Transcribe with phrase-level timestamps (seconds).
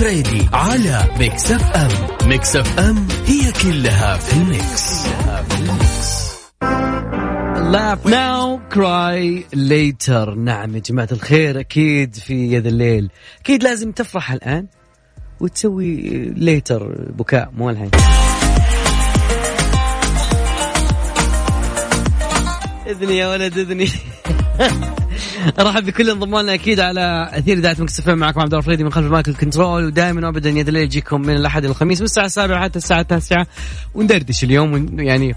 [0.00, 6.28] الفريدي على Mix FM Mix FM هي كلها في ال mix, كلها في ال mix.
[7.72, 10.36] laugh now cry later.
[10.36, 13.10] نعم يا جماعة الخير أكيد في يا ذا الليل.
[13.40, 14.66] أكيد لازم تفرح الآن
[15.40, 17.90] وتسوي later بكاء مو الحين.
[22.86, 23.88] إذني يا ولد إذني.
[25.58, 29.12] ارحب بكل انضموا لنا أكيد على أثير إذاعة Mix معكم عبد الفريدي من خلف ال
[29.12, 29.84] mic ال control.
[29.84, 33.46] ودائما وابدا يا ذا الليل يجيكم من الأحد الخميس من الساعة السابعة حتى الساعة التاسعة.
[33.94, 35.34] وندردش اليوم يعني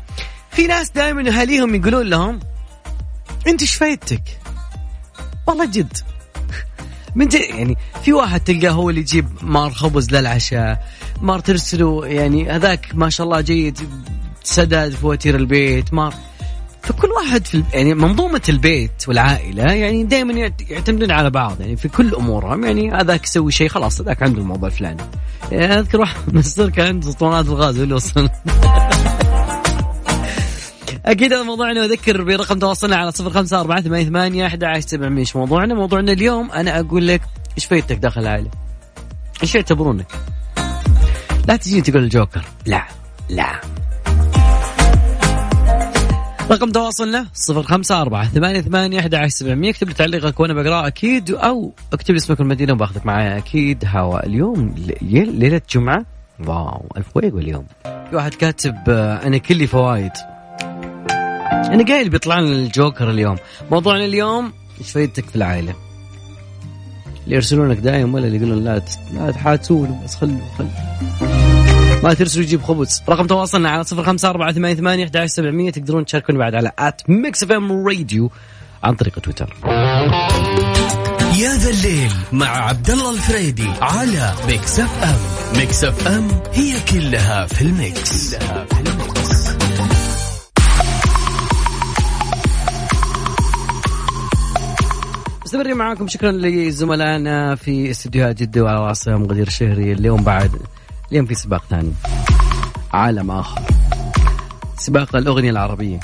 [0.51, 2.39] في ناس دائما أهاليهم يقولون لهم
[3.47, 4.23] أنت إيش فايدتك؟
[5.47, 5.97] والله جد.
[7.15, 10.87] من جد يعني في واحد تلقاه هو اللي يجيب مار خبز للعشاء
[11.21, 13.79] مار ترسله يعني هذاك ما شاء الله جيد
[14.43, 16.13] سداد فواتير البيت مار
[16.81, 21.61] فكل واحد في يعني منظومة البيت والعائلة يعني دائما يعتمدون على بعض.
[21.61, 25.01] يعني في كل أمورهم يعني هذاك يسوي شيء خلاص هذاك عنده الموضوع الفلاني
[25.51, 28.29] يعني أذكر واحد مستر كان عنده اسطوانات الغاز اللي وصل
[31.05, 31.85] أكيد هذا موضوعنا.
[31.85, 35.73] اذكر برقم تواصلنا على صفر خمسة أربعة ثمانية ثمانية أحد عشر موضوعنا.
[35.73, 37.21] موضوعنا اليوم أنا أقول لك
[37.57, 38.49] إيش فايدتك داخل العائلة؟
[39.43, 40.07] إيش يعتبرونك؟
[41.47, 42.41] لا تجيني تقول الجوكر.
[42.65, 42.87] لا
[43.29, 43.80] لا.
[46.49, 49.69] رقم تواصلنا صفر خمسة أربعة ثمانية ثمانية أحد عشر سبعمية.
[49.69, 54.25] اكتب لي تعليقك وأنا بقرأ أكيد أو اكتب لي اسمك المدينة وباخذك معايا أكيد هوا
[54.25, 56.05] اليوم ليلة جمعة.
[56.47, 60.11] wow الفويق اليوم في واحد كاتب آه، أنا كلي فوايد.
[61.51, 63.35] أنا قايل بيطلع لنا الجوكر اليوم.
[63.71, 65.75] موضوعنا اليوم إيش فايدتك في العائلة؟
[67.23, 68.81] اللي يرسلونك دايم ولا اللي يقولون لا
[69.13, 71.30] لا تحاتون بس خلوا خلوا.
[72.03, 73.01] ما ترسلوا يجيب خبز.
[73.09, 77.01] رقم تواصلنا على صفر خمسة أربعة ثمانية ثمانية أحد سبعمية تقدرون تشاركون بعد على at
[77.09, 78.31] Mix FM Radio
[78.83, 79.55] عن طريق تويتر.
[81.39, 85.59] يا ذا الليل مع عبد الله الفريدي على Mix FM.
[85.59, 89.51] Mix FM هي كلها في ال mix, كلها في ال mix.
[95.45, 96.07] مستمرين معاكم.
[96.07, 100.51] شكرا لزملائنا في استديوهات جدة وعلى راسهم غدير الشهري اليوم بعد
[101.11, 101.93] اليوم في سباق ثاني.
[102.93, 103.61] عالم آخر.
[104.77, 105.99] سباق الأغنية العربية.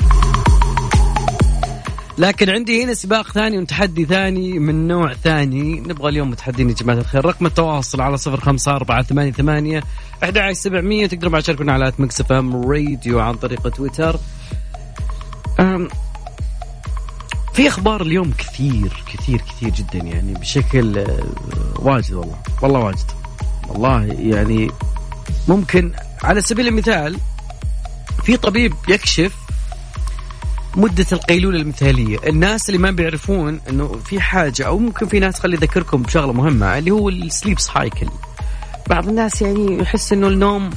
[2.17, 5.79] لكن عندي هنا سباق ثاني وتحدي ثاني من نوع ثاني.
[5.79, 7.25] نبغى اليوم متحدين يا جماعة الخير.
[7.25, 9.83] رقم التواصل على صفر خمسة أربعة ثمانية ثمانية
[10.23, 11.07] أحد سبعمية.
[11.07, 14.19] تقدروا بعد تشاركونا على مكسف إم راديو عن طريق تويتر.
[17.53, 21.23] في أخبار اليوم كثير كثير كثير جدا يعني بشكل آه،
[21.79, 22.37] واجد والله.
[22.61, 23.11] والله واجد.
[23.69, 24.71] والله يعني
[25.47, 25.91] ممكن
[26.23, 27.17] على سبيل المثال
[28.23, 29.33] في طبيب يكشف
[30.75, 32.17] مدة القيلولة المثالية.
[32.27, 36.77] الناس اللي ما بيعرفون إنه في حاجة أو ممكن في ناس خلي أذكركم بشغلة مهمة
[36.77, 38.07] اللي هو السليب سايكل
[38.89, 40.69] بعض الناس يعني يحس إنه النوم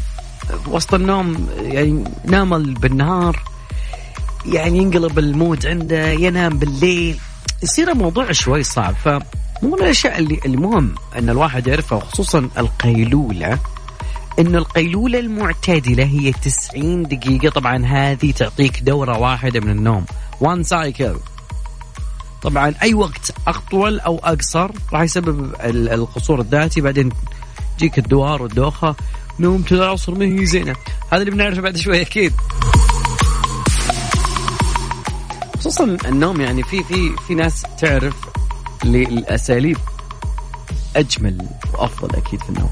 [0.67, 3.43] وسط النوم يعني نام بالنهار
[4.47, 7.19] يعني ينقلب ال mood عنده ينام بالليل.
[7.63, 8.95] يصير الموضوع شوي صعب.
[9.05, 9.21] فمو
[9.63, 13.59] من الأشياء اللي المهم إن الواحد يعرفها خصوصا القيلولة.
[14.39, 17.51] إنه القيلولة المعتدلة هي 90 دقيقة.
[17.51, 20.05] طبعا هذه تعطيك دورة واحدة من النوم.
[20.41, 21.17] one cycle
[22.43, 26.81] طبعا أي وقت أطول أو أقصر راح يسبب القصور الذاتي.
[26.81, 27.11] بعدين
[27.79, 28.97] تجيك الدوار والدوخة.
[29.41, 30.75] نومة العصر ما هي زينة.
[31.13, 32.33] هذا اللي بنعرفه بعد شوي أكيد.
[35.59, 38.15] خصوصا النوم يعني في في في ناس تعرف
[38.85, 39.77] للأساليب
[40.97, 42.71] أجمل وأفضل أكيد في النوم.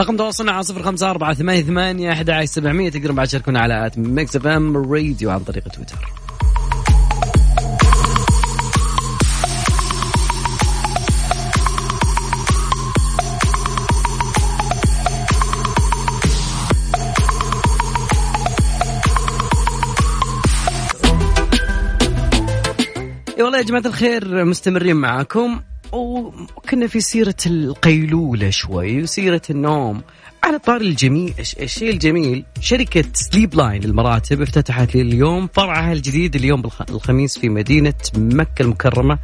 [0.00, 3.98] رقم تواصلنا على صفر خمسة أربعة ثمانية ثمانية أحد سبعمية تقدرون بعد تشاركونا على at
[3.98, 5.96] Mix FM Radio عن طريق تويتر.
[23.38, 25.60] والله يا جماعة الخير مستمرين معاكم
[25.92, 30.02] وكنا في سيرة القيلولة شوي وسيرة النوم.
[30.44, 37.38] على طاري الجميل الشيء الجميل شركة Sleep Line للمراتب افتتحت اليوم فرعها الجديد اليوم الخميس
[37.38, 39.18] في مدينة مكة المكرمة.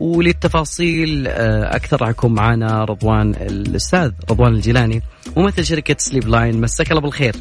[0.00, 5.02] وللتفاصيل آه، أكثر راح يكون معنا رضوان الأستاذ رضوان الجيلاني
[5.36, 7.36] ممثل شركة Sleep Line مساك الله بالخير.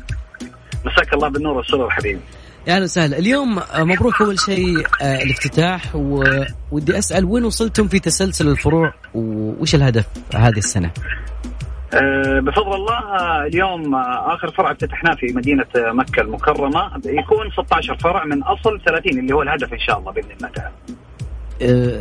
[0.85, 2.19] مساك الله بالنور والسرور حبيبي
[2.67, 3.17] يا أهلا وسهلا.
[3.17, 5.81] اليوم آه، مبروك أول شيء آه، الافتتاح
[6.71, 10.05] ودي أسأل وين وصلتم في تسلسل الفروع وش الهدف
[10.35, 10.91] هذه السنة؟
[11.93, 16.91] آه، بفضل الله آه، اليوم آه، آخر فرع افتتحناه في مدينة مكة المكرمة.
[17.05, 20.73] يكون 16 فرع من أصل 30 اللي هو الهدف إن شاء الله بإذن الله تعالى.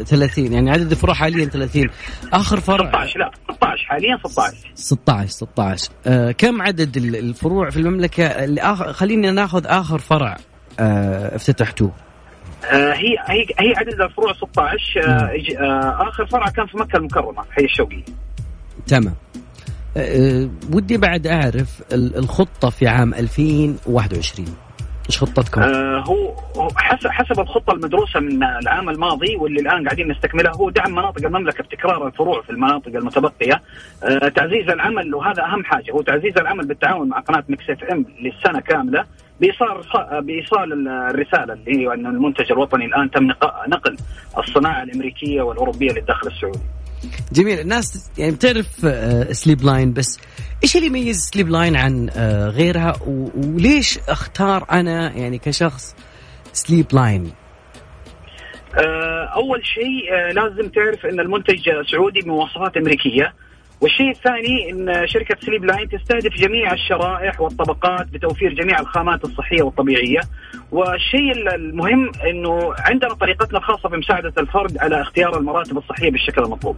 [0.04, 1.88] 30 يعني عدد الفروع حاليا 30
[2.32, 8.24] آخر فرع 16 لا 16 حاليا 16 16 16 أه كم عدد الفروع في المملكة؟
[8.26, 10.36] اللي آخر خلينا ناخذ آخر فرع.
[10.80, 11.92] افتتحتوه.
[12.72, 15.04] آه هي هي هي عدد الفروع 16 آه
[15.60, 18.02] آه آخر فرع كان في مكة المكرمة حي الشوقي
[18.86, 19.14] تمام.
[19.96, 24.48] آه، ودي بعد أعرف الخطة في عام 2021
[25.08, 26.34] إيش خطتكم؟ آه هو
[26.76, 31.64] حسب حسب الخطة المدروسة من العام الماضي واللي الآن قاعدين نستكملها هو دعم مناطق المملكة
[31.64, 33.62] بتكرار الفروع في المناطق المتبقية.
[34.04, 38.60] آه تعزيز العمل وهذا أهم حاجة هو تعزيز العمل بالتعاون مع قناة Mix FM للسنة
[38.60, 39.04] كاملة.
[39.40, 39.82] بإيصال
[40.22, 43.26] بإيصال الرسالة اللي هي أن المنتج الوطني الآن تم
[43.68, 43.96] نقل
[44.38, 46.58] الصناعة الأمريكية والأوروبية للداخل السعودي.
[47.32, 47.60] جميل.
[47.60, 48.66] الناس يعني بتعرف
[49.36, 50.20] Sleep آه، Line بس
[50.64, 52.94] إيش اللي يميز Sleep Line عن آه، غيرها؟
[53.36, 55.96] وليش أختار أنا يعني كشخص
[56.52, 57.32] Sleep Line
[58.78, 63.34] آه، أول شيء لازم تعرف أن المنتج سعودي بمواصفات أمريكية.
[63.80, 70.20] والشيء الثاني إن شركة Sleep Line تستهدف جميع الشرائح والطبقات بتوفير جميع الخامات الصحية والطبيعية
[70.72, 76.76] والشيء المهم إنه عندنا طريقتنا الخاصة بمساعده الفرد على اختيار المراتب الصحية بالشكل المطلوب.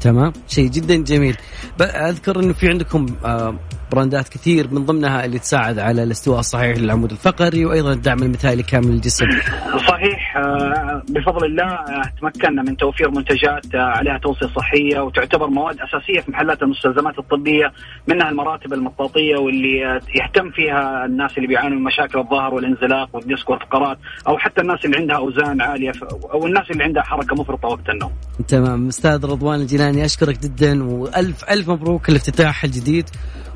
[0.00, 1.36] تمام شيء جدا جميل
[1.80, 3.54] أذكر إنه في عندكم آه،
[3.92, 8.90] براندات كثير من ضمنها اللي تساعد على الاستواء الصحيح للعمود الفقري وأيضا الدعم المثالي كامل
[8.90, 9.26] للجسم.
[10.00, 16.20] صحيح آه، بفضل الله آه، تمكنا من توفير منتجات عليها توصية صحية وتعتبر مواد أساسية
[16.20, 17.72] في محلات المستلزمات الطبية
[18.08, 23.98] منها المراتب المطاطية واللي يهتم فيها الناس اللي بيعانوا من مشاكل الظهر والانزلاق والديسك والفقرات
[24.28, 25.92] أو حتى الناس اللي عندها أوزان عالية
[26.32, 28.12] أو الناس اللي عندها حركة مفرطة وقت النوم.
[28.48, 28.88] تمام.
[28.88, 33.08] أستاذ رضوان الجيلاني أشكرك جدا وألف ألف مبروك الافتتاح الجديد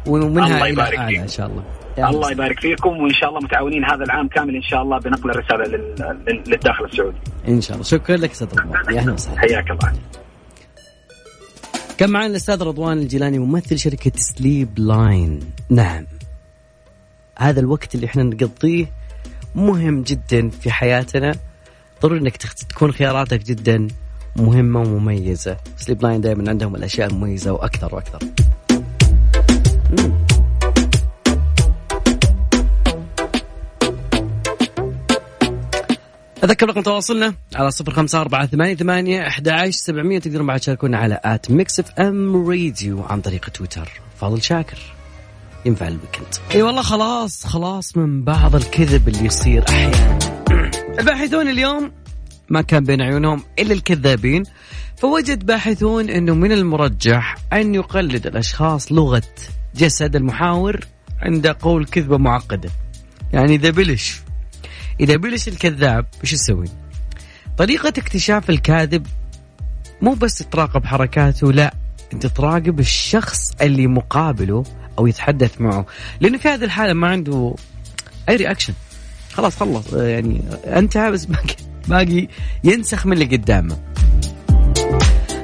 [0.06, 1.83] ومنها الله يبارك إلى إن شاء الله.
[1.98, 5.30] يعني الله يبارك فيكم وإن شاء الله متعاونين هذا العام كامل إن شاء الله بنقل
[5.30, 5.64] الرسالة
[6.46, 7.16] للداخل السعودي.
[7.48, 7.84] إن شاء الله.
[7.84, 8.96] شكرا لك أستاذ رضوان.
[8.98, 9.40] أهلا وسهلا.
[9.40, 9.92] حياك الله.
[11.98, 15.40] كان معنا الأستاذ رضوان الجيلاني ممثل شركة Sleep Line.
[15.70, 16.06] نعم.
[17.38, 18.86] هذا الوقت اللي إحنا نقضيه
[19.54, 21.34] مهم جدا في حياتنا.
[22.02, 23.88] ضروري إنك تكون خياراتك جدا
[24.36, 25.56] مهمة ومميزة.
[25.76, 28.18] Sleep Line دائما عندهم الأشياء المميزة وأكثر وأكثر.
[36.44, 40.98] أذكر رقم تواصلنا على صفر خمسة أربعة ثمانية ثمانية أحد عشر سبعمية تقدرون بعد تشاركونا
[40.98, 43.88] على at Mix FM Radio عن طريق تويتر.
[44.20, 44.78] فاضل شاكر.
[45.64, 46.34] ينفع الويكند.
[46.54, 50.18] إي والله خلاص خلاص من بعض الكذب اللي يصير أحيانا.
[50.98, 51.92] الباحثون اليوم
[52.48, 54.42] ما كان بين عيونهم إلا الكذابين
[54.96, 59.22] فوجد باحثون إنه من المرجح أن يقلد الأشخاص لغة
[59.74, 60.80] جسد المحاور
[61.22, 62.70] عند قول كذبة معقدة.
[63.32, 64.23] يعني اذا بلش
[65.00, 66.68] إذا بلش الكذاب إيش يسوي؟
[67.58, 69.06] طريقة اكتشاف الكاذب
[70.02, 71.74] مو بس تراقب حركاته لا
[72.12, 74.64] أنت تراقب الشخص اللي مقابله
[74.98, 75.86] أو يتحدث معه.
[76.20, 77.54] لأنه في هذه الحالة ما عنده
[78.28, 78.74] أي رياكشن
[79.32, 79.92] خلاص خلص.
[79.92, 81.56] يعني انتهى بس باقي
[81.88, 82.28] باقي
[82.64, 83.76] ينسخ من اللي قدامه.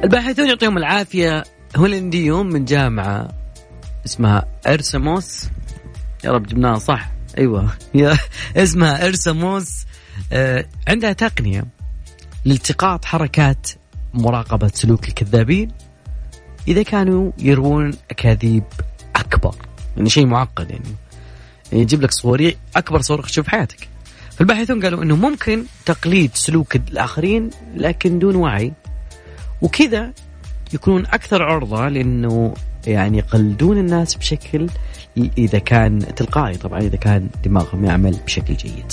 [0.05, 1.45] الباحثون يعطيهم العافية.
[1.77, 3.29] هولنديون من جامعة
[4.07, 5.49] اسمها أرسموس.
[6.25, 7.11] يا رب جبناها صح.
[7.41, 7.71] أيوه.
[8.57, 9.87] اسمها ارسموس
[10.33, 11.65] آه عندها تقنية
[12.45, 13.71] لالتقاط حركات
[14.15, 15.71] مراقبة سلوك الكذابين
[16.69, 18.65] إذا كانوا يروون أكاذيب
[19.17, 19.55] أكبر.
[19.97, 20.95] يعني شيء معقد يعني.
[21.73, 23.89] يجيب لك صوري أكبر صوره تشوف حياتك.
[24.37, 28.73] فالباحثون قالوا إنه ممكن تقليد سلوك الآخرين لكن دون وعي.
[29.63, 30.13] وكذا
[30.75, 32.55] يكونون أكثر عرضة لأنه
[32.87, 34.67] يعني يقلدون الناس بشكل
[35.39, 36.57] إذا كان تلقائي.
[36.57, 38.93] طبعا إذا كان دماغهم يعمل بشكل جيد.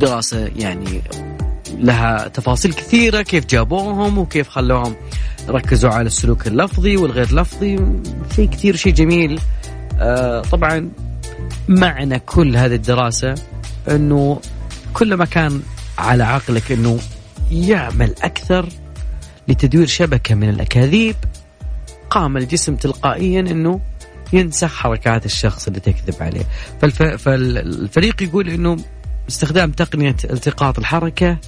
[0.00, 1.02] دراسة يعني
[1.78, 4.94] لها تفاصيل كثيرة كيف جابوهم وكيف خلوهم
[5.48, 7.78] ركزوا على السلوك اللفظي والغير لفظي.
[8.36, 9.40] شيء كثير شيء جميل.
[9.98, 10.90] آه طبعا
[11.68, 13.34] معنى كل هذه الدراسة
[13.90, 14.40] إنه
[14.94, 15.62] كلما كان
[15.98, 16.98] على عقلك إنه
[17.50, 18.68] يعمل أكثر
[19.48, 21.16] لتدوير شبكة من الأكاذيب
[22.14, 23.80] قام الجسم تلقائيا إنه
[24.32, 26.44] ينسخ حركات الشخص اللي تكذب عليه.
[26.80, 27.02] فالف...
[27.02, 28.76] فالفريق يقول إنه
[29.28, 31.38] استخدام تقنية التقاط الحركة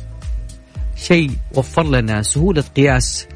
[0.96, 3.26] شيء وفر لنا سهولة قياس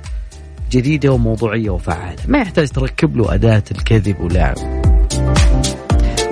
[0.70, 2.22] جديدة وموضوعية وفعالة.
[2.28, 4.56] ما يحتاج تركب له أداة الكذب ولعب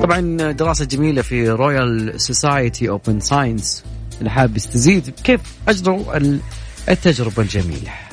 [0.02, 3.84] طبعا دراسة جميلة في Royal Society Open Science
[4.18, 6.16] اللي حاب يستزيد كيف اجروا
[6.88, 8.07] التجربة الجميلة.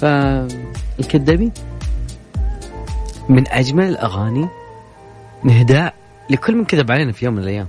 [0.00, 1.52] فالكذابين
[3.28, 4.48] من أجمل الأغاني
[5.44, 5.94] إهداء
[6.30, 7.68] لكل من كذب علينا في يوم من الأيام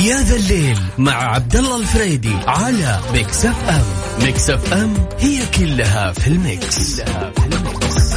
[0.00, 3.84] يا ذا الليل مع عبد الله الفريدي على Mix FM
[4.26, 8.09] Mix FM هي كلها في ال mix, كلها في ال mix.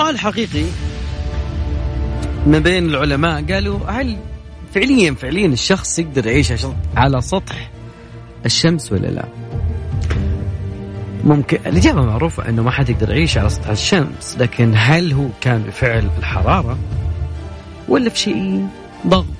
[0.00, 0.64] سؤال حقيقي
[2.46, 3.44] ما بين العلماء.
[3.52, 4.16] قالوا هل
[4.74, 6.52] فعليا فعليا الشخص يقدر يعيش
[6.96, 7.70] على سطح
[8.46, 9.24] الشمس ولا لا؟
[11.24, 11.58] ممكن.
[11.66, 16.10] الإجابة معروفة أنه ما حد يقدر يعيش على سطح الشمس لكن هل هو كان بفعل
[16.18, 16.78] الحرارة
[17.88, 18.66] ولا في شيء
[19.06, 19.39] ضغط؟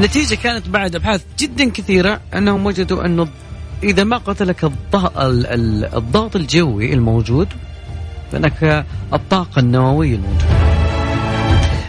[0.00, 3.28] النتيجة كانت بعد أبحاث جدا كثيرة أنهم وجدوا أنه
[3.82, 4.64] إذا ما قتلك
[5.94, 7.48] الضغط الجوي الموجود
[8.32, 10.44] فهناك الطاقة النووية الموجودة.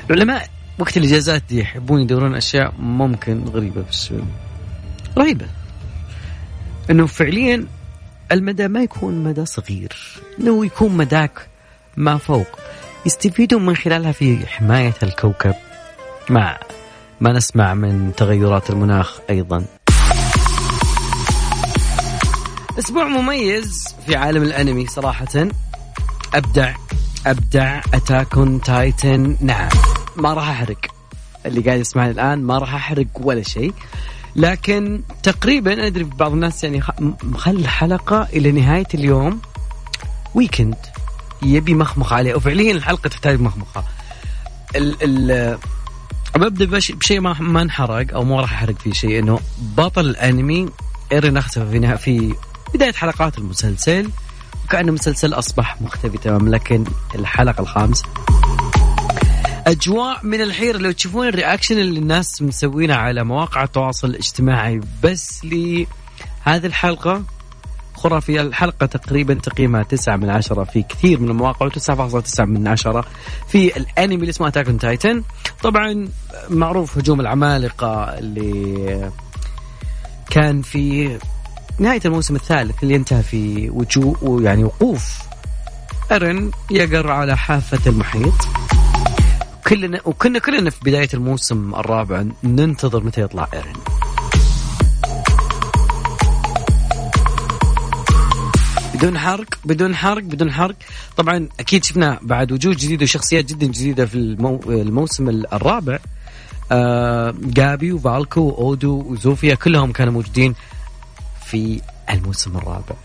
[0.10, 0.48] العلماء
[0.80, 4.14] وقت الإجازات دي يحبون يدورون أشياء ممكن غريبة بس
[5.18, 5.46] رهيبة.
[6.90, 7.66] أنه فعليا
[8.32, 9.96] المدى ما يكون مدى صغير.
[10.40, 11.48] أنه يكون مداك
[11.98, 12.60] ما فوق.
[13.06, 15.56] يستفيدون من خلالها في حماية الكوكب
[16.30, 16.58] مع
[17.22, 19.66] ما نسمع من تغيرات المناخ أيضا.
[22.80, 25.48] أسبوع مميز في عالم الأنمي صراحة.
[26.34, 26.76] أبدع
[27.26, 29.38] أبدع Attack on Titan.
[29.42, 29.70] نعم
[30.16, 30.78] ما راح أحرق.
[31.46, 33.74] اللي قاعد يسمعني الآن ما راح أحرق ولا شيء.
[34.36, 36.84] لكن تقريبا أدري بعض الناس يعني
[37.24, 39.42] مخلي الحلقة إلى نهاية اليوم.
[40.36, 40.78] weekend
[41.42, 42.36] يبي مخمخ عليه.
[42.36, 43.84] وفعليا الحلقة تحتاج مخمخة.
[44.76, 45.58] ال ال
[46.36, 49.40] ببدا بشيء ما ما انحرق أو ما راح احرق فيه شيء إنه
[49.78, 50.70] بطل الأنمي
[51.12, 52.36] ايرين اختفى في في
[52.74, 54.10] بداية حلقات المسلسل
[54.66, 56.84] وكأن المسلسل أصبح مختفي تماما لكن
[57.16, 58.06] الحلقة الخامسة.
[59.68, 60.78] أجواء من الحيرة.
[60.78, 65.86] لو تشوفون الرياكشن اللي الناس مسوينها على مواقع التواصل الاجتماعي بس لهذه
[66.66, 67.24] الحلقة
[68.02, 73.06] خرافية الحلقة تقريبا تقييمها 9 من عشرة في كثير من المواقع و9.9 من عشرة
[73.48, 75.24] في الانمي اللي اسمه Attack Titan
[75.64, 76.08] طبعا
[76.50, 79.12] معروف هجوم العمالقة اللي
[80.30, 81.18] كان في
[81.80, 85.20] نهاية الموسم الثالث اللي انتهى في وجوه يعني وقوف.
[86.12, 88.34] ايرن ييقر على حافة المحيط.
[89.68, 94.01] كلنا وكنا كلنا في بداية الموسم الرابع ننتظر متى يطلع ايرن
[99.02, 100.76] بدون حرق بدون حرق بدون حرق.
[101.18, 104.62] طبعا أكيد شفنا بعد وجوه جديدة وشخصيات جدا جديدة في المو...
[104.68, 106.00] الموسم الرابع.
[106.72, 110.56] آه جابي وفالكو وأودو وزوفيا كلهم كانوا موجودين
[111.46, 112.96] في الموسم الرابع.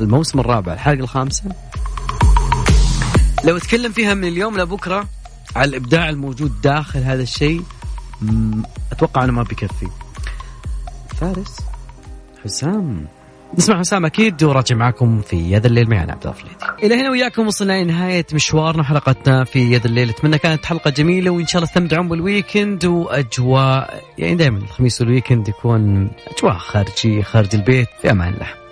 [0.00, 1.44] الموسم الرابع الحلقة الخامسة.
[3.44, 5.08] لو أتكلم فيها من اليوم لبكرة
[5.56, 7.62] على الإبداع الموجود داخل هذا الشيء
[8.92, 9.88] أتوقع انه ما بيكفي
[11.20, 11.56] فارس
[12.44, 13.06] حسام.
[13.54, 16.34] نسمع حسام أكيد وراجع معكم في يا ذا الليل معنا عبد.
[16.82, 21.30] إلى هنا وياكم وصلنا لنهاية مشوارنا وحلقتنا في يا ذا الليل أتمنى كانت حلقة جميلة
[21.30, 27.22] وإن شاء الله تستمتعون بال weekend وأجواء يعني دائما الخميس وال weekend يكون أجواء خارجية
[27.22, 28.67] خارج البيت في أمان الله.